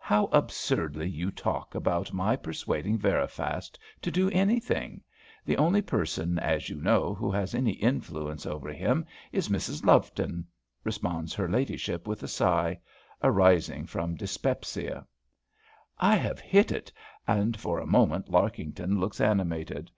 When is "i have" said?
15.98-16.38